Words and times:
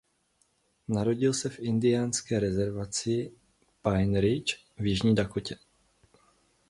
Narodil 0.87 1.33
se 1.33 1.49
v 1.49 1.59
indiánské 1.59 2.39
rezervaci 2.39 3.31
Pine 3.81 4.21
Ridge 4.21 4.59
v 4.77 4.85
Jižní 4.85 5.15
Dakotě. 5.15 5.57